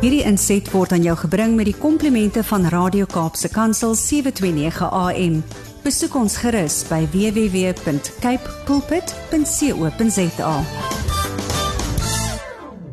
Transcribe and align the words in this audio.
Hierdie 0.00 0.22
inset 0.24 0.70
word 0.72 0.94
aan 0.96 1.02
jou 1.04 1.12
gebring 1.20 1.56
met 1.58 1.66
die 1.68 1.76
komplimente 1.76 2.40
van 2.48 2.64
Radio 2.72 3.04
Kaapse 3.10 3.50
Kansel 3.52 3.92
729 3.98 4.88
AM. 4.88 5.40
Besoek 5.84 6.14
ons 6.16 6.36
gerus 6.40 6.78
by 6.88 7.02
www.cape 7.12 8.54
pulpit.co.za. 8.68 10.54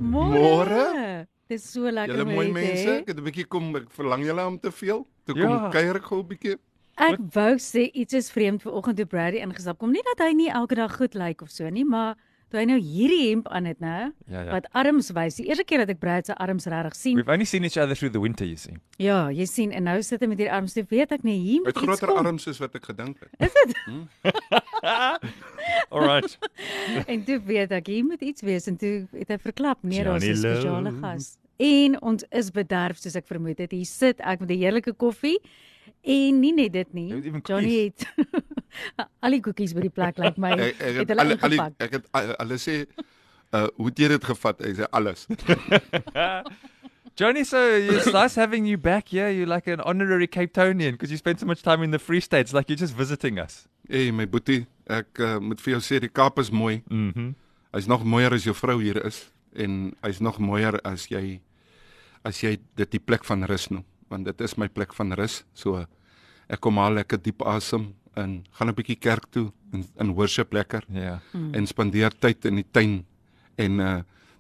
Môre. 0.04 0.86
Dis 1.48 1.64
so 1.72 1.88
lekker 1.88 2.12
Julle 2.18 2.28
mooi 2.28 2.50
met, 2.52 2.64
hè? 2.64 2.74
mense, 2.74 2.96
ek 3.00 3.08
het 3.14 3.18
'n 3.18 3.24
bietjie 3.24 3.48
kom 3.48 3.76
ek 3.76 3.88
verlang 3.96 4.24
julle 4.28 4.46
om 4.46 4.60
te 4.60 4.72
veel. 4.72 5.08
Toe 5.26 5.36
kom 5.36 5.50
Ja. 5.50 5.70
kuier 5.72 5.96
ek 5.96 6.04
gou 6.04 6.20
'n 6.20 6.28
bietjie. 6.28 6.58
Ek 6.98 7.20
wou 7.34 7.56
sê 7.56 7.90
iets 7.94 8.14
is 8.14 8.32
vreemd 8.32 8.62
vir 8.64 8.72
oggend 8.74 8.98
toe 8.98 9.06
Brady 9.06 9.38
ingestap 9.38 9.78
kom. 9.80 9.92
Nie 9.92 10.04
dat 10.04 10.28
hy 10.28 10.34
nie 10.34 10.50
elke 10.50 10.76
dag 10.76 10.98
goed 10.98 11.14
lyk 11.14 11.42
of 11.42 11.50
so 11.50 11.70
nie, 11.70 11.86
maar 11.86 12.16
toe 12.50 12.60
hy 12.60 12.66
nou 12.66 12.80
hierdie 12.80 13.30
hemp 13.30 13.48
aan 13.48 13.66
het, 13.66 13.80
nou, 13.80 14.12
Ja, 14.28 14.42
ja. 14.42 14.52
wat 14.52 14.68
arms 14.72 15.10
wys. 15.12 15.36
Die 15.36 15.46
eerste 15.48 15.64
keer 15.64 15.78
dat 15.78 15.90
ek 15.90 16.00
Brady 16.00 16.26
se 16.26 16.36
arms 16.36 16.66
regtig 16.66 16.96
sien. 16.96 17.16
We've 17.16 17.32
only 17.32 17.46
seen 17.46 17.64
each 17.64 17.78
other 17.78 17.96
through 17.96 18.14
the 18.14 18.20
winter, 18.22 18.46
you 18.46 18.56
see. 18.56 18.74
Ja, 18.98 19.30
jy 19.30 19.46
sien 19.46 19.72
en 19.72 19.84
nou 19.84 20.02
sit 20.02 20.20
hy 20.22 20.28
met 20.28 20.38
hierdie 20.38 20.54
arms. 20.54 20.74
Toe 20.74 20.86
weet 20.90 21.12
ek 21.12 21.24
nie 21.24 21.38
hier 21.40 21.62
Met 21.62 21.76
moet 21.76 21.84
iets 21.84 22.00
groter 22.00 22.08
kom. 22.16 22.26
arms 22.26 22.48
as 22.48 22.58
wat 22.60 22.76
ek 22.76 22.86
gedink 22.86 23.18
het. 23.20 23.52
All 25.92 26.02
right. 26.06 26.38
En 27.12 27.24
toe 27.24 27.40
weet 27.46 27.72
ek 27.72 27.88
hier 27.88 28.04
moet 28.06 28.22
iets 28.22 28.42
wees 28.42 28.68
en 28.68 28.78
toe 28.78 29.08
het 29.12 29.28
hy 29.30 29.38
verklap, 29.38 29.78
nee, 29.82 30.04
daar's 30.04 30.24
'n 30.24 30.36
spesiale 30.36 30.92
gas. 31.02 31.38
En 31.58 32.02
ons 32.02 32.24
is 32.30 32.52
bederf 32.52 32.98
soos 33.02 33.16
ek 33.16 33.28
vermoed 33.28 33.58
het. 33.58 33.72
Hier 33.72 33.86
sit 33.86 34.20
ek 34.20 34.40
met 34.40 34.50
'n 34.52 34.58
heerlike 34.62 34.94
koffie 34.94 35.40
en 36.04 36.40
nie 36.40 36.54
net 36.54 36.74
dit 36.74 36.94
nie. 36.94 37.10
Johnny 37.44 37.84
het 37.92 38.06
al 39.24 39.32
die 39.38 39.42
koekies 39.42 39.74
by 39.78 39.86
die 39.88 39.94
plek 39.94 40.18
lyk 40.22 40.38
my 40.42 40.52
Ek 40.56 40.62
ek 40.62 40.82
het 40.82 40.98
het 41.04 41.14
hulle 41.14 41.26
alle 41.26 41.38
ingepak. 41.38 41.74
ek 41.80 41.92
het 42.00 42.10
hulle 42.42 42.58
sê 42.62 42.76
uh 43.56 43.68
hoe 43.78 43.88
het 43.90 44.00
jy 44.04 44.08
dit 44.16 44.26
gevat? 44.32 44.62
Hy 44.66 44.74
sê 44.82 44.88
alles. 44.92 45.28
Johnny, 47.18 47.44
so 47.44 47.58
it's 47.58 48.14
nice 48.14 48.36
having 48.36 48.68
you 48.68 48.78
back 48.78 49.08
here. 49.10 49.32
You're 49.32 49.48
like 49.48 49.66
an 49.66 49.82
honorary 49.82 50.28
Cape 50.28 50.54
Townian 50.54 50.92
because 50.92 51.10
you 51.10 51.18
spent 51.18 51.40
so 51.40 51.48
much 51.48 51.64
time 51.64 51.82
in 51.82 51.90
the 51.90 51.98
Free 51.98 52.20
States, 52.20 52.54
like 52.54 52.70
you're 52.70 52.78
just 52.78 52.94
visiting 52.94 53.40
us. 53.40 53.68
Hey 53.90 54.12
my 54.12 54.28
boetie, 54.28 54.68
ek 54.86 55.18
uh, 55.26 55.40
moet 55.42 55.64
vir 55.64 55.78
jou 55.78 55.82
sê 55.82 55.98
die 56.04 56.12
Kaap 56.14 56.38
is 56.44 56.52
mooi. 56.54 56.84
Mm-hmm. 56.92 57.32
Hy's 57.74 57.88
nog 57.90 58.04
mooier 58.06 58.36
as 58.38 58.46
jou 58.46 58.54
vrou 58.54 58.78
hier 58.84 59.00
is 59.08 59.24
en 59.58 59.96
hy's 60.06 60.20
nog 60.22 60.38
mooier 60.38 60.78
as 60.86 61.08
jy 61.10 61.40
as 62.28 62.44
jy 62.44 62.58
dit 62.78 62.92
die 62.94 63.02
plek 63.02 63.26
van 63.26 63.48
rus 63.50 63.70
noem, 63.72 63.86
want 64.12 64.28
dit 64.28 64.42
is 64.46 64.54
my 64.62 64.68
plek 64.70 64.94
van 64.94 65.16
rus. 65.18 65.40
So 65.58 65.88
ek 66.52 66.62
kom 66.62 66.78
haal 66.78 67.00
lekker 67.00 67.18
diep 67.24 67.42
asem 67.48 67.96
en 68.18 68.44
gaan 68.52 68.70
'n 68.70 68.78
bietjie 68.78 69.00
kerk 69.00 69.26
toe 69.30 69.52
en 69.72 69.86
in 70.00 70.14
worship 70.14 70.54
lekker. 70.54 70.84
Yeah. 70.90 71.20
Hmm. 71.32 71.54
en 71.54 71.68
spandeer 71.68 72.12
tyd 72.20 72.46
in 72.46 72.56
die 72.56 72.68
tuin 72.72 73.06
en 73.56 73.80
uh 73.80 73.98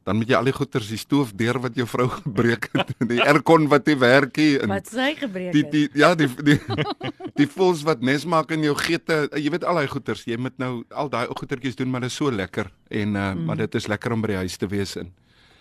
dan 0.07 0.15
moet 0.15 0.29
jy 0.31 0.37
al 0.39 0.47
die 0.47 0.55
goeters 0.55 0.87
die 0.87 0.99
stoof 0.99 1.33
deur 1.35 1.57
wat 1.59 1.75
jou 1.75 1.85
vrou 1.89 2.07
gebreek 2.21 2.69
het 2.71 2.93
die 3.11 3.19
aircon 3.23 3.67
wat 3.71 3.89
nie 3.89 3.97
werk 3.99 4.39
nie 4.39 4.53
en 4.63 4.71
Wat 4.71 4.87
sy 4.87 5.09
gebreek 5.19 5.51
die 5.55 5.63
het. 5.65 5.71
die 5.73 5.99
ja 5.99 6.13
die 6.15 6.29
die 6.47 6.59
die 7.41 7.47
voels 7.57 7.83
wat 7.87 8.03
nes 8.05 8.23
maak 8.25 8.53
in 8.55 8.63
jou 8.63 8.75
geete 8.79 9.25
jy 9.35 9.51
weet 9.51 9.67
al 9.67 9.81
daai 9.81 9.91
goeters 9.91 10.23
jy 10.29 10.39
moet 10.39 10.55
nou 10.63 10.71
al 10.95 11.11
daai 11.11 11.27
goetertjies 11.27 11.75
doen 11.75 11.91
maar 11.91 12.05
dit 12.07 12.13
is 12.13 12.19
so 12.21 12.31
lekker 12.31 12.71
en 12.87 13.15
uh 13.15 13.33
mm. 13.33 13.45
maar 13.49 13.59
dit 13.65 13.75
is 13.75 13.89
lekker 13.91 14.15
om 14.15 14.23
by 14.23 14.31
die 14.35 14.41
huis 14.45 14.57
te 14.57 14.69
wees 14.71 14.95
en 14.95 15.11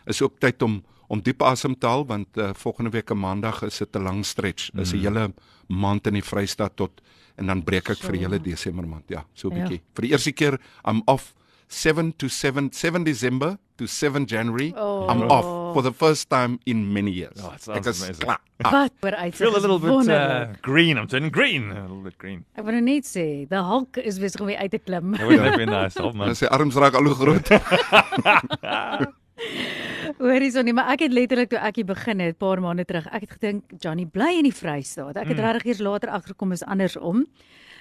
is 0.06 0.22
ook 0.22 0.38
tyd 0.38 0.62
om 0.62 0.78
om 1.08 1.20
diep 1.22 1.42
asem 1.42 1.74
te 1.78 1.86
haal 1.86 2.04
want 2.06 2.28
uh, 2.36 2.50
volgende 2.54 2.90
week 2.90 3.10
'n 3.10 3.18
maandag 3.18 3.62
is 3.62 3.78
dit 3.78 3.96
'n 3.96 4.02
lang 4.02 4.24
stretch 4.24 4.70
is 4.74 4.92
'n 4.92 4.98
hele 4.98 5.32
maand 5.68 6.06
in 6.06 6.14
die 6.14 6.22
Vrystaat 6.22 6.76
tot 6.76 7.00
en 7.36 7.46
dan 7.46 7.62
breek 7.64 7.88
ek 7.90 7.98
vir 7.98 8.12
die 8.12 8.20
hele 8.24 8.38
Desember 8.40 8.86
maand 8.86 9.08
ja 9.08 9.24
so 9.34 9.48
'n 9.48 9.56
Ja. 9.56 9.62
bietjie 9.62 9.80
vir 9.94 10.02
die 10.02 10.10
eerste 10.12 10.32
keer 10.32 10.58
I'm 10.84 11.02
off 11.06 11.34
7 11.68 12.12
to 12.16 12.28
7 12.28 12.70
7 12.72 13.04
December 13.04 13.58
to 13.76 13.86
7 13.86 14.24
January 14.26 14.72
Oh. 14.76 15.06
I'm 15.10 15.22
off 15.30 15.74
for 15.74 15.82
the 15.82 15.92
first 15.92 16.30
time 16.30 16.58
in 16.64 16.92
many 16.92 17.10
years 17.10 17.42
Oh, 17.42 17.52
Ek 17.74 17.84
is 17.86 18.02
amazing. 18.02 18.16
klaar. 18.24 18.38
Wat 18.62 18.92
oor 19.02 19.14
uit. 19.14 19.34
Feel 19.34 19.54
a 19.56 19.58
little 19.60 19.78
bit 19.78 20.08
uh, 20.08 20.46
green. 20.62 20.96
I'm 20.96 21.06
turning 21.08 21.30
green. 21.32 21.70
A 21.72 21.82
little 21.82 22.00
bit 22.02 22.14
green. 22.18 22.44
Ek 22.54 22.62
wou 22.64 22.72
nou 22.72 22.80
net 22.80 23.04
sê, 23.04 23.46
the 23.48 23.60
Hulk 23.62 23.96
is 23.98 24.18
besig 24.18 24.40
om 24.40 24.46
weer 24.46 24.56
uit 24.58 24.70
te 24.70 24.78
klim. 24.78 25.12
That 25.12 25.26
would 25.26 25.38
that 25.38 25.56
be 25.58 25.66
nice. 25.66 25.98
Man. 26.14 26.34
Sy 26.34 26.46
arms 26.46 26.74
raak 26.74 26.94
al 26.94 27.04
hoe 27.04 27.14
groot. 27.14 27.48
Hoorie 30.18 30.50
so 30.50 30.62
nie, 30.64 30.72
maar 30.72 30.88
ek 30.94 31.02
het 31.04 31.12
letterlik 31.12 31.50
toe 31.52 31.58
ek 31.60 31.76
hier 31.76 31.84
begin 31.88 32.20
het 32.24 32.36
'n 32.36 32.38
paar 32.38 32.60
maande 32.60 32.84
terug, 32.84 33.06
ek 33.12 33.20
het 33.20 33.30
gedink 33.36 33.64
Johnny 33.80 34.06
bly 34.06 34.38
in 34.38 34.44
die 34.44 34.52
Vrystaat. 34.52 35.16
Ek 35.16 35.28
het 35.28 35.36
Mm. 35.36 35.44
regtig 35.44 35.64
eers 35.66 35.78
later 35.80 36.08
agtergekom 36.08 36.52
is 36.52 36.62
andersom. 36.64 37.26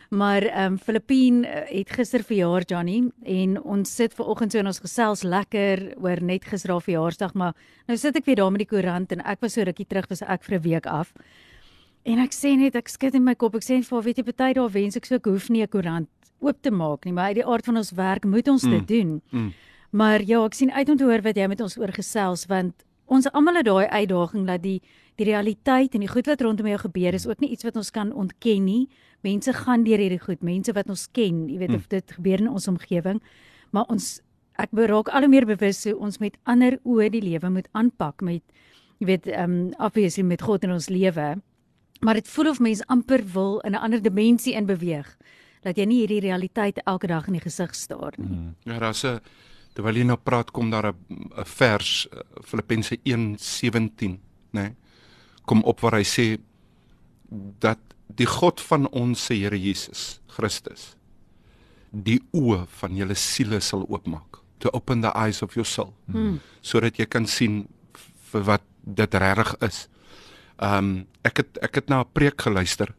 Maar 0.09 0.41
ehm 0.44 0.73
um, 0.73 0.78
Filippien 0.78 1.46
eh, 1.46 1.78
het 1.79 1.90
gister 1.90 2.23
verjaar 2.23 2.62
Johnny 2.66 3.09
en 3.23 3.62
ons 3.63 3.96
sit 3.96 4.13
ver 4.13 4.25
oggend 4.25 4.51
so 4.51 4.59
en 4.59 4.68
ons 4.68 4.79
gesels 4.79 5.23
lekker 5.23 5.94
oor 5.97 6.22
net 6.22 6.46
gister 6.46 6.72
haar 6.72 6.81
verjaarsdag, 6.81 7.34
maar 7.34 7.53
nou 7.88 7.97
sit 7.97 8.16
ek 8.16 8.25
weer 8.25 8.35
daar 8.35 8.52
met 8.52 8.59
die 8.59 8.67
koerant 8.78 9.12
en 9.12 9.22
ek 9.25 9.40
was 9.41 9.53
so 9.53 9.62
rukkie 9.63 9.88
terug 9.88 10.07
was 10.09 10.22
ek 10.22 10.44
vir 10.44 10.57
'n 10.59 10.62
week 10.62 10.85
af. 10.85 11.13
En 12.06 12.19
ek 12.19 12.31
sê 12.34 12.56
net 12.57 12.75
ek 12.75 12.88
skud 12.90 13.16
in 13.16 13.23
my 13.23 13.34
kop. 13.35 13.56
Ek 13.56 13.63
sê 13.63 13.81
vir 13.84 13.96
haar, 13.97 14.03
weet 14.03 14.17
jy, 14.17 14.23
party 14.23 14.53
dae 14.53 14.69
wens 14.69 14.96
ek 14.96 15.06
so 15.06 15.16
ek 15.16 15.25
hoef 15.25 15.50
nie 15.50 15.63
'n 15.63 15.67
koerant 15.67 16.07
oop 16.41 16.62
te 16.62 16.69
maak 16.72 17.06
nie, 17.06 17.13
maar 17.13 17.28
uit 17.28 17.35
die 17.35 17.46
aard 17.46 17.66
van 17.66 17.78
ons 17.78 17.91
werk 17.91 18.25
moet 18.25 18.47
ons 18.47 18.62
dit 18.62 18.88
doen. 18.88 19.22
Mm. 19.31 19.53
Maar 19.95 20.25
ja, 20.28 20.41
ek 20.44 20.57
sien 20.57 20.73
uit 20.75 20.89
om 20.91 20.97
te 21.00 21.07
hoor 21.07 21.22
wat 21.23 21.38
jy 21.39 21.47
met 21.47 21.61
ons 21.63 21.78
oor 21.79 21.94
gesels 21.95 22.45
want 22.51 22.83
ons 23.06 23.28
almal 23.38 23.61
het 23.61 23.67
daai 23.67 23.88
uitdaging 23.88 24.47
dat 24.50 24.63
die 24.63 24.79
die 25.16 25.28
realiteit 25.29 25.94
en 25.95 26.03
die 26.03 26.09
goed 26.11 26.28
wat 26.28 26.41
rondom 26.44 26.67
jou 26.67 26.79
gebeur 26.81 27.16
is 27.16 27.23
ook 27.29 27.39
nie 27.39 27.53
iets 27.56 27.63
wat 27.63 27.78
ons 27.79 27.91
kan 27.95 28.09
ontken 28.11 28.66
nie. 28.66 28.89
Mense 29.23 29.53
gaan 29.55 29.85
deur 29.85 30.01
hierdie 30.03 30.19
goed, 30.19 30.41
mense 30.44 30.73
wat 30.75 30.89
ons 30.91 31.05
ken, 31.16 31.45
jy 31.47 31.61
weet 31.61 31.78
of 31.78 31.85
dit 31.88 32.16
gebeur 32.17 32.44
in 32.44 32.50
ons 32.51 32.67
omgewing, 32.67 33.22
maar 33.72 33.88
ons 33.94 34.17
ek 34.59 34.75
beraak 34.75 35.07
al 35.16 35.23
hoe 35.23 35.31
meer 35.31 35.47
bewus 35.47 35.85
hoe 35.88 35.95
ons 35.95 36.19
met 36.19 36.35
ander 36.44 36.75
oë 36.84 37.07
die 37.16 37.23
lewe 37.23 37.53
moet 37.55 37.72
aanpak 37.72 38.19
met 38.19 38.44
jy 39.00 39.07
weet 39.13 39.31
ehm 39.31 39.55
um, 39.55 39.72
obviously 39.79 40.28
met 40.28 40.44
God 40.44 40.67
in 40.67 40.75
ons 40.75 40.89
lewe. 40.91 41.29
Maar 42.03 42.19
dit 42.19 42.28
voel 42.28 42.51
of 42.51 42.59
mense 42.59 42.84
amper 42.91 43.23
wil 43.31 43.61
in 43.63 43.72
'n 43.72 43.84
ander 43.88 44.01
dimensie 44.01 44.59
in 44.59 44.67
beweeg 44.67 45.16
dat 45.63 45.78
jy 45.78 45.85
nie 45.85 46.03
hierdie 46.03 46.22
realiteit 46.28 46.84
elke 46.84 47.07
dag 47.07 47.28
in 47.28 47.39
die 47.39 47.47
gesig 47.47 47.75
staar 47.75 48.13
nie. 48.17 48.51
Ja, 48.63 48.79
daar's 48.79 49.03
'n 49.03 49.19
terwyl 49.75 49.99
jy 49.99 50.05
nou 50.07 50.17
praat 50.17 50.51
kom 50.51 50.71
daar 50.71 50.93
'n 50.93 51.45
vers 51.45 52.07
uh, 52.07 52.19
Filippense 52.41 52.97
1:17, 53.03 53.03
né? 54.07 54.19
Nee, 54.51 54.75
kom 55.45 55.63
op 55.63 55.79
waar 55.81 55.99
hy 55.99 56.03
sê 56.03 56.39
dat 57.59 57.79
die 58.07 58.27
God 58.27 58.61
van 58.61 58.87
ons 58.89 59.25
se 59.25 59.33
Here 59.33 59.59
Jesus 59.59 60.21
Christus 60.27 60.95
die 61.95 62.19
oë 62.35 62.65
van 62.81 62.95
julle 62.97 63.15
siele 63.15 63.61
sal 63.63 63.85
oopmaak. 63.87 64.41
To 64.63 64.71
open 64.75 65.01
the 65.01 65.13
eyes 65.15 65.41
of 65.45 65.55
your 65.55 65.67
soul. 65.67 65.93
Hmm. 66.11 66.39
Sodat 66.65 66.99
jy 66.99 67.07
kan 67.07 67.27
sien 67.29 67.65
vir 68.31 68.45
wat 68.49 68.65
dit 68.83 69.19
regtig 69.21 69.55
is. 69.65 69.85
Ehm 70.59 70.77
um, 70.77 70.93
ek 71.25 71.41
het 71.41 71.57
ek 71.63 71.75
het 71.81 71.89
na 71.89 72.03
'n 72.03 72.11
preek 72.13 72.41
geluister 72.41 72.93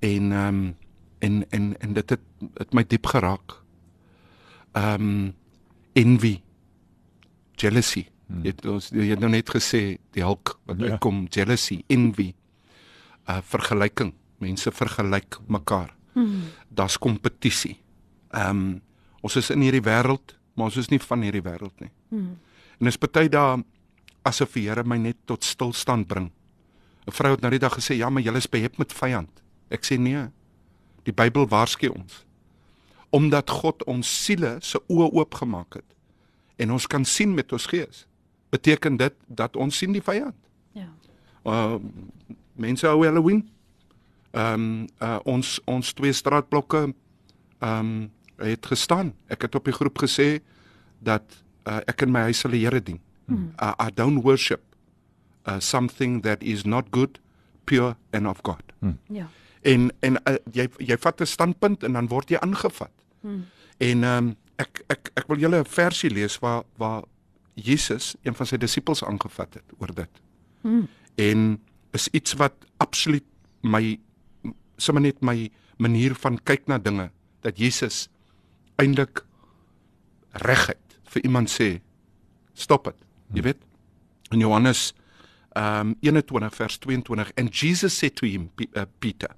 en 0.00 0.32
ehm 0.32 0.48
um, 0.48 0.76
en 1.20 1.44
en 1.50 1.76
en 1.80 1.92
dit 1.92 2.10
het 2.10 2.20
het 2.58 2.74
my 2.74 2.84
diep 2.84 3.06
geraak. 3.06 3.60
Ehm 4.72 4.94
um, 4.94 5.34
envy, 5.94 6.40
jealousy. 7.56 8.06
Hmm. 8.26 8.42
Jy 8.44 8.52
het 8.54 8.66
ons 8.66 8.90
jy 8.94 9.08
het 9.10 9.20
nou 9.20 9.30
net 9.30 9.50
gesê 9.50 9.98
die 10.14 10.22
hulk 10.22 10.58
wat 10.66 10.78
Ja. 10.78 10.92
uitkom, 10.92 11.26
jealousy, 11.30 11.82
envy. 11.88 12.34
Uh 13.28 13.40
vergelyking. 13.42 14.14
Mense 14.38 14.70
vergelyk 14.70 15.38
mekaar. 15.48 15.94
Hmm. 16.14 16.42
Daar's 16.68 16.98
kompetisie. 16.98 17.78
Ehm 18.32 18.50
um, 18.50 18.80
ons 19.22 19.36
is 19.36 19.50
in 19.50 19.60
hierdie 19.60 19.82
wêreld, 19.84 20.36
maar 20.54 20.66
ons 20.70 20.76
is 20.76 20.88
nie 20.88 20.98
van 20.98 21.22
hierdie 21.22 21.42
wêreld 21.42 21.80
nie. 21.80 21.90
Hmm. 22.08 22.38
En 22.80 22.86
dis 22.88 22.96
baie 22.96 23.28
dae 23.28 23.62
asof 24.24 24.52
die 24.54 24.68
Here 24.68 24.84
my 24.84 24.96
net 24.96 25.16
tot 25.26 25.44
stilstand 25.44 26.06
bring. 26.08 26.30
'n 27.06 27.12
Vrou 27.12 27.32
het 27.32 27.40
nou 27.40 27.50
die 27.50 27.58
dag 27.58 27.74
gesê, 27.74 27.96
"Ja, 27.96 28.10
maar 28.10 28.22
jy 28.22 28.36
is 28.36 28.46
behep 28.48 28.78
met 28.78 28.92
vyand." 28.92 29.42
Ek 29.70 29.84
sê 29.84 29.98
nee. 29.98 30.28
Die 31.04 31.12
Bybel 31.12 31.46
waarsku 31.48 31.88
ons. 31.88 32.24
Omdat 33.10 33.50
God 33.50 33.84
ons 33.84 34.24
siele 34.24 34.56
se 34.60 34.78
oë 34.88 35.10
oopgemaak 35.12 35.80
het 35.80 35.96
en 36.60 36.70
ons 36.70 36.86
kan 36.86 37.04
sien 37.04 37.34
met 37.34 37.52
ons 37.52 37.66
gees, 37.66 38.06
beteken 38.52 38.96
dit 39.00 39.14
dat 39.26 39.56
ons 39.56 39.76
sien 39.76 39.92
die 39.92 40.04
vyand. 40.04 40.36
Ja. 40.76 40.88
Uh 41.44 41.78
mense 42.60 42.84
hou 42.86 43.04
Halloween. 43.04 43.46
Ehm 44.30 44.54
um, 44.54 44.88
uh 45.00 45.18
ons 45.24 45.60
ons 45.64 45.92
twee 45.92 46.12
straatblokke 46.12 46.82
ehm 47.58 47.78
um, 47.78 48.10
het 48.40 48.66
gestaan. 48.66 49.14
Ek 49.28 49.42
het 49.42 49.54
op 49.54 49.64
die 49.64 49.74
groep 49.76 49.98
gesê 50.00 50.40
dat 50.98 51.24
uh, 51.68 51.80
ek 51.86 52.06
in 52.06 52.12
my 52.12 52.26
huis 52.28 52.40
sal 52.40 52.54
die 52.56 52.62
Here 52.64 52.80
dien. 52.80 53.00
Hmm. 53.28 53.52
Uh, 53.60 53.74
I 53.78 53.90
don't 53.94 54.22
worship 54.24 54.62
uh, 55.44 55.60
something 55.60 56.22
that 56.22 56.42
is 56.42 56.64
not 56.64 56.90
good, 56.90 57.20
pure 57.64 57.96
and 58.12 58.26
of 58.26 58.40
God. 58.42 58.62
Ja. 59.08 59.28
En 59.60 59.90
en 60.00 60.16
uh, 60.24 60.36
jy 60.52 60.68
jy 60.78 60.96
vat 60.96 61.20
'n 61.20 61.26
standpunt 61.26 61.84
en 61.84 61.92
dan 61.92 62.08
word 62.08 62.30
jy 62.30 62.38
aangevat. 62.40 62.92
Hmm. 63.20 63.46
En 63.78 64.04
ehm 64.04 64.26
um, 64.30 64.36
ek 64.60 64.82
ek 64.92 65.10
ek 65.14 65.26
wil 65.28 65.40
julle 65.40 65.60
'n 65.60 65.64
versie 65.64 66.10
lees 66.10 66.38
waar 66.38 66.64
waar 66.76 67.04
Jesus 67.54 68.14
een 68.22 68.34
van 68.34 68.46
sy 68.46 68.56
disippels 68.56 69.04
aangevat 69.04 69.54
het 69.54 69.72
oor 69.78 69.94
dit. 69.94 70.20
Hmm. 70.60 70.88
En 71.14 71.60
is 71.92 72.08
iets 72.08 72.32
wat 72.32 72.54
absoluut 72.76 73.24
my 73.62 73.98
sommer 74.76 75.02
net 75.02 75.20
my 75.20 75.50
manier 75.76 76.14
van 76.14 76.38
kyk 76.44 76.66
na 76.66 76.78
dinge 76.78 77.10
dat 77.40 77.58
Jesus 77.58 78.08
eintlik 78.76 79.24
regheid 80.32 80.98
vir 81.04 81.24
iemand 81.24 81.50
sê 81.50 81.80
stop 82.54 82.84
dit. 82.84 82.96
Jy 83.34 83.42
weet 83.42 83.62
in 84.30 84.40
Johannes 84.40 84.94
um 85.56 85.96
21 86.00 86.54
vers 86.54 86.78
22 86.78 87.32
and 87.36 87.50
Jesus 87.50 87.96
said 87.98 88.14
to 88.16 88.26
him 88.26 88.50
uh, 88.76 88.84
Peter 89.00 89.34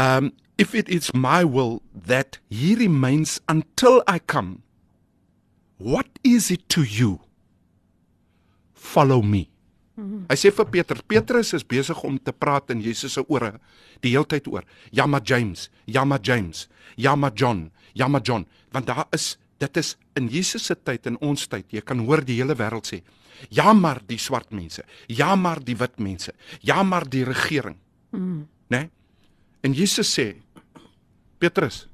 um 0.00 0.32
if 0.58 0.74
it 0.74 0.88
is 0.88 1.12
my 1.14 1.44
will 1.44 1.82
that 1.94 2.38
he 2.48 2.74
remains 2.74 3.40
until 3.48 4.02
I 4.06 4.18
come 4.18 4.62
what 5.78 6.06
is 6.24 6.50
it 6.50 6.68
to 6.70 6.82
you 6.82 7.20
follow 8.72 9.22
me 9.22 9.50
Hy 9.96 10.36
sê 10.36 10.50
vir 10.52 10.68
Petrus, 10.68 11.02
Petrus 11.08 11.54
is 11.56 11.64
besig 11.64 11.96
om 12.04 12.18
te 12.20 12.32
praat 12.36 12.68
in 12.74 12.82
Jesus 12.84 13.14
se 13.16 13.22
ore 13.32 13.54
die 14.04 14.12
heeltyd 14.12 14.48
oor. 14.52 14.66
Ja 14.92 15.06
maar 15.08 15.24
James, 15.24 15.70
ja 15.88 16.04
maar 16.04 16.20
James, 16.20 16.66
ja 17.00 17.14
maar 17.16 17.32
John, 17.32 17.70
ja 17.96 18.08
maar 18.08 18.20
John, 18.20 18.44
want 18.72 18.86
daar 18.86 19.06
is 19.16 19.38
dit 19.58 19.76
is 19.76 19.94
in 20.20 20.28
Jesus 20.28 20.66
se 20.68 20.76
tyd 20.76 21.06
en 21.08 21.16
ons 21.24 21.46
tyd. 21.48 21.64
Jy 21.72 21.80
kan 21.80 22.02
hoor 22.04 22.20
die 22.20 22.36
hele 22.36 22.52
wêreld 22.58 22.84
sê, 22.84 23.00
ja 23.48 23.72
maar 23.72 24.02
die 24.04 24.20
swart 24.20 24.52
mense, 24.52 24.84
ja 25.08 25.32
maar 25.36 25.62
die 25.64 25.76
wit 25.80 25.96
mense, 25.98 26.34
ja 26.60 26.82
maar 26.84 27.08
die 27.08 27.24
regering. 27.24 27.78
Mm. 28.12 28.44
Né? 28.68 28.76
Nee? 28.76 28.90
En 29.64 29.72
Jesus 29.72 30.12
sê, 30.12 30.34
Petrus, 31.38 31.86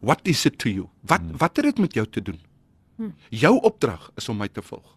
what 0.00 0.20
is 0.22 0.44
it 0.44 0.58
to 0.58 0.68
you? 0.68 0.88
Wat 1.00 1.22
mm. 1.22 1.36
wat 1.36 1.56
het 1.56 1.64
dit 1.64 1.78
met 1.78 1.94
jou 1.94 2.06
te 2.06 2.22
doen? 2.22 2.40
Mm. 2.96 3.14
Jou 3.28 3.60
opdrag 3.62 4.10
is 4.14 4.28
om 4.28 4.38
my 4.38 4.48
te 4.48 4.62
volg. 4.62 4.96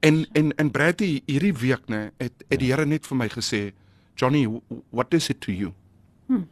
En 0.00 0.26
en 0.32 0.54
en 0.56 0.70
Bradley 0.70 1.22
hierdie 1.26 1.54
week 1.54 1.88
nê 1.88 2.10
het 2.18 2.44
het 2.48 2.60
die 2.60 2.70
Here 2.72 2.86
net 2.86 3.06
vir 3.06 3.16
my 3.16 3.28
gesê, 3.32 3.72
Johnny, 4.16 4.46
what 4.90 5.14
is 5.14 5.28
it 5.28 5.40
to 5.40 5.52
you? 5.52 5.72
Hmm. 6.26 6.48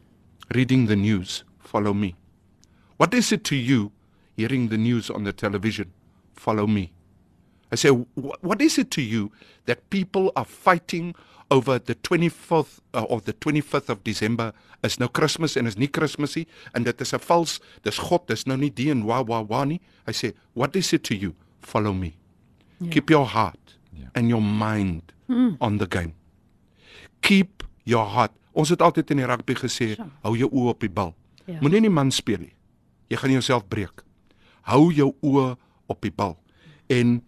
Reading 0.47 0.87
the 0.87 0.95
news, 0.95 1.43
follow 1.59 1.93
me. 1.93 2.15
What 2.97 3.13
is 3.13 3.31
it 3.31 3.43
to 3.43 3.55
you 3.55 3.91
hearing 4.37 4.69
the 4.69 4.77
news 4.77 5.09
on 5.09 5.23
the 5.23 5.33
television? 5.33 5.91
Follow 6.33 6.67
me. 6.67 6.91
I 7.71 7.75
say, 7.75 7.89
what 7.89 8.61
is 8.61 8.77
it 8.77 8.91
to 8.91 9.01
you 9.01 9.31
that 9.65 9.89
people 9.89 10.31
are 10.35 10.45
fighting 10.45 11.15
over 11.51 11.77
the 11.79 11.95
24th 11.95 12.79
uh, 12.93 13.05
of 13.09 13.25
the 13.25 13.33
25th 13.33 13.89
of 13.89 14.03
December 14.03 14.53
is 14.83 14.97
nou 15.01 15.09
Kersfees 15.09 15.55
en 15.59 15.69
is 15.69 15.77
nie 15.77 15.89
Kersfeesie 15.89 16.45
en 16.73 16.83
dit 16.83 17.01
is 17.01 17.13
'n 17.13 17.19
vals, 17.19 17.59
dis 17.83 17.97
God, 17.97 18.27
dis 18.27 18.45
nou 18.45 18.57
nie 18.57 18.69
die 18.69 18.89
en 18.91 19.03
wa 19.05 19.21
wa 19.23 19.41
wa 19.41 19.63
nie. 19.65 19.81
I 20.07 20.11
say, 20.11 20.33
what 20.53 20.75
is 20.75 20.93
it 20.93 21.03
to 21.03 21.15
you? 21.15 21.35
Follow 21.61 21.93
me. 21.93 22.15
Yeah. 22.79 22.91
Keep 22.91 23.09
your 23.09 23.25
heart 23.25 23.77
yeah. 23.93 24.09
and 24.15 24.29
your 24.29 24.41
mind 24.41 25.13
mm. 25.29 25.57
on 25.59 25.77
the 25.77 25.87
game. 25.87 26.13
Keep 27.21 27.63
your 27.83 28.05
heart. 28.05 28.31
Ons 28.53 28.69
het 28.69 28.81
altyd 28.81 29.11
in 29.11 29.17
die 29.17 29.25
rugby 29.25 29.53
gesê, 29.53 29.95
sure. 29.95 30.09
hou 30.23 30.35
jou 30.37 30.49
oë 30.49 30.69
op 30.69 30.79
die 30.79 30.89
bal. 30.89 31.15
Yeah. 31.45 31.61
Moenie 31.61 31.81
nie 31.81 31.89
man 31.89 32.11
speel 32.11 32.39
nie. 32.39 32.55
Jy 33.09 33.17
gaan 33.17 33.31
jouself 33.31 33.67
breek. 33.67 34.03
Hou 34.61 34.91
jou 34.93 35.15
oë 35.21 35.55
op 35.87 36.01
die 36.01 36.11
bal. 36.11 36.37
En 36.89 37.21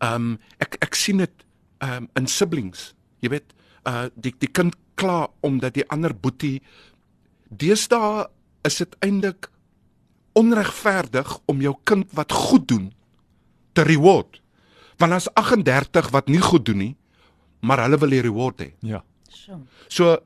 ehm 0.00 0.14
um, 0.14 0.38
ek 0.58 0.76
ek 0.80 0.94
sien 0.94 1.20
dit 1.22 1.46
ehm 1.80 2.04
um, 2.04 2.08
in 2.16 2.26
siblings. 2.26 2.94
Jy 3.20 3.32
weet, 3.36 3.52
uh 3.88 4.08
die 4.14 4.34
die 4.38 4.50
kind 4.52 4.76
kla 5.00 5.28
omdat 5.40 5.74
die 5.74 5.86
ander 5.88 6.14
boetie 6.14 6.60
deesdae 7.48 8.28
is 8.68 8.78
dit 8.82 8.96
eintlik 9.04 9.48
onregverdig 10.38 11.38
om 11.50 11.62
jou 11.64 11.74
kind 11.84 12.08
wat 12.16 12.32
goed 12.32 12.68
doen 12.68 12.90
te 13.72 13.82
reward. 13.82 14.40
Want 15.00 15.16
as 15.16 15.28
38 15.34 16.10
wat 16.14 16.28
nie 16.28 16.40
goed 16.40 16.64
doen 16.68 16.78
nie, 16.78 16.94
maar 17.60 17.82
hulle 17.84 17.98
wil 18.00 18.12
die 18.12 18.22
reward 18.24 18.60
hê. 18.60 18.70
Ja. 18.84 19.02
So 19.88 20.18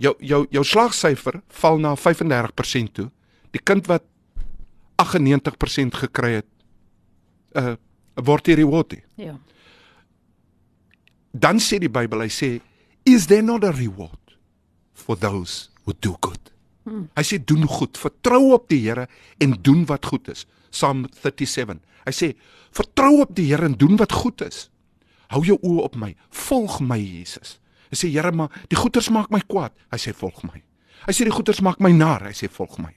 jou 0.00 0.14
jou 0.20 0.44
jou 0.50 0.64
slagsyfer 0.64 1.40
val 1.60 1.80
na 1.80 1.94
35% 1.96 2.94
toe. 2.96 3.10
Die 3.50 3.62
kind 3.64 3.88
wat 3.90 4.04
98% 5.00 5.96
gekry 6.04 6.40
het, 6.40 6.50
uh 7.56 7.76
word 8.26 8.48
die 8.48 8.58
reward 8.60 8.94
hê. 8.96 9.02
Ja. 9.20 9.36
Dan 11.32 11.60
sê 11.62 11.78
die 11.82 11.90
Bybel, 11.92 12.24
hy 12.26 12.32
sê, 12.32 12.50
is 13.06 13.28
there 13.30 13.42
not 13.42 13.64
a 13.64 13.72
reward 13.72 14.34
for 14.92 15.16
those 15.16 15.70
who 15.84 15.94
do 16.00 16.16
good? 16.20 16.50
Hmm. 16.88 17.06
Hy 17.16 17.24
sê 17.26 17.38
doen 17.38 17.66
goed, 17.68 17.98
vertrou 18.00 18.54
op 18.56 18.68
die 18.72 18.80
Here 18.86 19.06
en 19.42 19.54
doen 19.62 19.84
wat 19.90 20.08
goed 20.10 20.30
is. 20.32 20.46
Psalm 20.72 21.04
37. 21.20 21.78
Hy 22.06 22.14
sê 22.14 22.32
vertrou 22.74 23.20
op 23.24 23.34
die 23.36 23.50
Here 23.50 23.68
en 23.68 23.76
doen 23.78 23.98
wat 24.00 24.14
goed 24.16 24.42
is. 24.46 24.68
Hou 25.30 25.44
jou 25.46 25.58
oë 25.62 25.84
op 25.86 25.98
my. 26.00 26.14
Volg 26.48 26.80
my 26.82 26.98
Jesus. 26.98 27.58
Hy 27.92 27.98
sê 27.98 28.10
Here 28.10 28.32
maar 28.34 28.50
die 28.70 28.78
goeters 28.78 29.10
maak 29.14 29.30
my 29.34 29.42
kwaad. 29.46 29.74
Hy 29.92 30.00
sê 30.02 30.14
volg 30.16 30.42
my. 30.46 30.62
Hy 31.06 31.14
sê 31.16 31.26
die 31.26 31.34
goeters 31.34 31.62
maak 31.64 31.80
my 31.82 31.92
nar. 31.94 32.24
Hy 32.26 32.34
sê 32.36 32.50
volg 32.50 32.78
my. 32.82 32.92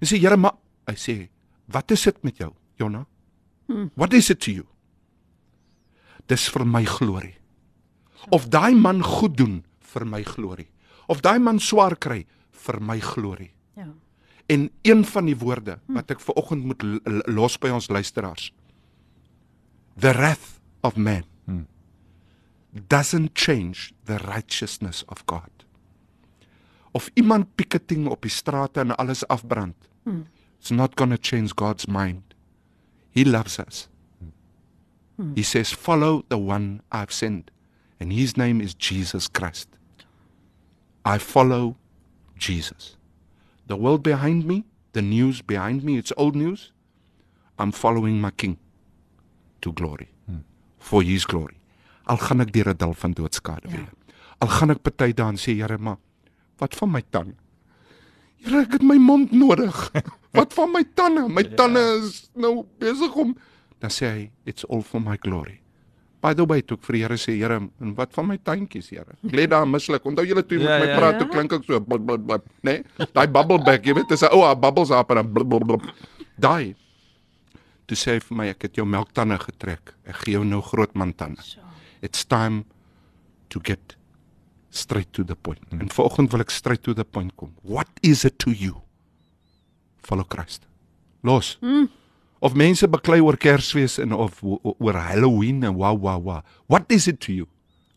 Hy 0.00 0.08
sê 0.08 0.20
Here 0.20 0.36
maar 0.40 0.58
hy 0.88 0.96
sê 0.98 1.16
wat 1.72 1.92
is 1.92 2.04
dit 2.08 2.20
met 2.24 2.38
jou 2.40 2.52
Jonna? 2.80 3.04
Hmm. 3.68 3.90
What 3.94 4.12
is 4.16 4.30
it 4.30 4.40
to 4.40 4.52
you? 4.52 4.66
Dis 6.28 6.48
vir 6.52 6.64
my 6.64 6.84
glorie. 6.88 7.36
Of 8.32 8.48
daai 8.52 8.74
man 8.74 9.02
goed 9.04 9.36
doen 9.36 9.62
vir 9.92 10.04
my 10.08 10.22
glorie. 10.24 10.68
Of 11.08 11.22
daai 11.24 11.38
man 11.38 11.60
swaar 11.60 11.96
kry 11.96 12.24
vir 12.64 12.80
my 12.80 12.98
glorie. 13.00 13.52
Ja. 13.76 13.88
En 14.48 14.70
een 14.82 15.04
van 15.04 15.28
die 15.28 15.36
woorde 15.36 15.78
wat 15.86 16.10
ek 16.10 16.24
ver 16.24 16.40
oggend 16.40 16.64
moet 16.64 16.84
los 17.28 17.58
by 17.60 17.72
ons 17.76 17.90
luisteraars. 17.92 18.50
The 20.00 20.14
wrath 20.16 20.56
of 20.80 20.96
man 20.96 21.24
hmm. 21.44 21.66
doesn't 22.88 23.36
change 23.36 23.92
the 24.08 24.16
righteousness 24.24 25.04
of 25.12 25.24
God. 25.28 25.52
Of 26.96 27.10
iemand 27.14 27.54
picketing 27.54 28.08
op 28.08 28.24
die 28.24 28.32
strate 28.32 28.80
en 28.80 28.96
alles 28.96 29.26
afbrand. 29.28 29.76
Hmm. 30.04 30.24
It's 30.58 30.70
not 30.70 30.96
going 30.96 31.12
to 31.12 31.20
change 31.20 31.52
God's 31.54 31.86
mind. 31.86 32.27
He 33.10 33.24
loves 33.24 33.58
us. 33.58 33.88
Hmm. 35.16 35.34
He 35.34 35.42
says 35.42 35.72
follow 35.72 36.24
the 36.28 36.38
one 36.38 36.82
I've 36.92 37.12
sent 37.12 37.50
and 37.98 38.12
his 38.12 38.36
name 38.36 38.60
is 38.60 38.74
Jesus 38.74 39.28
Christ. 39.28 39.68
I 41.04 41.18
follow 41.18 41.76
Jesus. 42.36 42.98
the 43.68 43.76
world 43.76 44.02
behind 44.02 44.44
me, 44.46 44.64
the 44.92 45.02
news 45.02 45.42
behind 45.42 45.84
me, 45.84 45.96
it's 45.98 46.12
old 46.16 46.34
news. 46.34 46.72
I'm 47.58 47.70
following 47.70 48.20
my 48.20 48.30
king 48.30 48.58
to 49.60 49.72
glory. 49.72 50.08
Hmm. 50.26 50.42
For 50.78 51.02
his 51.02 51.24
glory. 51.24 51.56
Al 52.08 52.16
gaan 52.16 52.40
ek 52.40 52.52
deur 52.52 52.70
'n 52.72 52.78
dal 52.80 52.94
van 52.94 53.12
doodskade 53.12 53.68
ja. 53.68 53.76
weer. 53.76 53.92
Al 54.40 54.48
gaan 54.48 54.70
ek 54.70 54.82
party 54.82 55.12
daan 55.12 55.36
sê 55.36 55.52
Here, 55.60 55.78
maar 55.78 55.98
wat 56.56 56.74
van 56.74 56.90
my 56.90 57.02
tande? 57.10 57.34
Here, 58.44 58.62
ek 58.62 58.78
het 58.78 58.82
my 58.86 58.96
mond 59.02 59.32
nodig. 59.32 59.76
wat 60.38 60.54
van 60.54 60.72
my 60.72 60.84
tande? 60.94 61.28
My 61.28 61.42
ja. 61.42 61.54
tande 61.58 61.84
is 61.98 62.28
nou 62.34 62.66
besig 62.78 63.14
om 63.18 63.36
dan 63.78 63.94
sê 63.94 64.10
hy, 64.10 64.22
it's 64.48 64.66
all 64.66 64.82
for 64.82 65.00
my 65.02 65.16
glory. 65.22 65.60
By 66.18 66.34
the 66.34 66.42
way, 66.50 66.64
toe 66.66 66.74
ek 66.80 66.86
vir 66.88 66.96
die 66.96 67.02
Here 67.04 67.18
sê, 67.20 67.34
Here, 67.38 67.60
en 67.62 67.92
wat 67.98 68.14
van 68.16 68.26
my 68.26 68.38
tuintjies, 68.42 68.90
Here? 68.90 69.14
Ek 69.22 69.36
lê 69.38 69.46
daar 69.50 69.68
mislik. 69.70 70.06
Onthou 70.08 70.26
julle 70.26 70.42
toe 70.42 70.58
met 70.58 70.66
ja, 70.66 70.78
my 70.82 70.88
ja, 70.90 70.96
praat, 70.98 71.14
ja. 71.14 71.20
toe 71.22 71.28
klink 71.30 71.54
ek 71.54 71.68
so, 71.68 71.78
blub, 71.84 72.02
blub, 72.08 72.24
blub, 72.26 72.48
né? 72.66 72.80
Nee? 72.80 73.08
Daai 73.14 73.28
bubble 73.30 73.60
back, 73.62 73.86
jy 73.86 73.94
weet, 74.00 74.10
dis 74.10 74.26
'n 74.26 74.34
ou 74.34 74.42
bubbles 74.58 74.90
up 74.90 75.14
en 75.14 75.22
blub, 75.22 75.48
blub, 75.48 75.66
blub. 75.70 75.86
Daai. 76.34 76.74
Toe 77.86 77.96
sê 77.96 78.18
hy 78.18 78.24
vir 78.24 78.36
my, 78.36 78.48
ek 78.50 78.66
het 78.66 78.82
jou 78.82 78.86
melktande 78.86 79.38
getrek. 79.46 79.94
Ek 80.04 80.24
gee 80.24 80.34
jou 80.34 80.44
nou 80.44 80.60
groot 80.60 80.92
man 80.98 81.14
tande. 81.14 81.46
It's 82.02 82.26
time 82.26 82.66
to 83.48 83.62
get 83.62 83.94
straight 84.78 85.12
to 85.12 85.24
the 85.24 85.34
point. 85.34 85.60
Hmm. 85.68 85.80
En 85.80 85.90
vanoggend 85.90 86.32
wil 86.32 86.40
ek 86.46 86.50
straight 86.50 86.82
to 86.82 86.94
the 86.94 87.04
point 87.04 87.34
kom. 87.36 87.54
What 87.62 87.88
is 88.00 88.24
it 88.24 88.38
to 88.38 88.50
you? 88.50 88.80
Follow 90.02 90.24
Christ. 90.24 90.66
Los. 91.22 91.56
Hmm 91.60 91.88
of 92.38 92.54
mense 92.54 92.86
beklei 92.88 93.20
oor 93.22 93.38
Kersfees 93.40 93.98
en 94.02 94.14
of 94.14 94.38
oor 94.42 94.98
Halloween 94.98 95.64
en 95.66 95.74
wa 95.78 95.92
wa 95.94 96.16
wa. 96.18 96.42
What 96.66 96.90
is 96.92 97.08
it 97.08 97.20
to 97.26 97.32
you? 97.32 97.46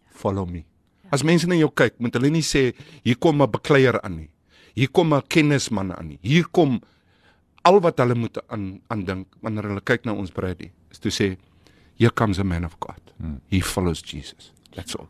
Follow 0.09 0.45
me. 0.45 0.65
As 1.11 1.23
mense 1.27 1.47
na 1.47 1.57
jou 1.59 1.69
kyk, 1.69 1.97
moet 1.99 2.15
hulle 2.15 2.31
nie 2.31 2.45
sê 2.45 2.71
hier 3.03 3.17
kom 3.19 3.41
'n 3.41 3.51
bekleier 3.51 3.99
aan 4.01 4.17
nie. 4.17 4.29
Hier 4.75 4.87
kom 4.87 5.13
'n 5.13 5.21
kennisman 5.27 5.91
aan 5.91 6.07
nie. 6.07 6.19
Hier 6.21 6.47
kom 6.51 6.81
al 7.63 7.79
wat 7.81 7.97
hulle 7.99 8.15
moet 8.15 8.37
aan 8.49 8.81
aan 8.89 9.05
dink 9.05 9.27
wanneer 9.41 9.63
hulle 9.63 9.81
kyk 9.81 10.05
na 10.05 10.13
ons 10.13 10.31
Brady 10.31 10.71
is 10.89 10.99
to 10.99 11.09
sê 11.09 11.37
here 11.97 12.11
comes 12.11 12.39
a 12.39 12.43
man 12.43 12.65
of 12.65 12.79
God. 12.79 13.01
Hmm. 13.19 13.41
He 13.47 13.61
follows 13.61 14.01
Jesus. 14.01 14.51
That's 14.73 14.95
all. 14.95 15.09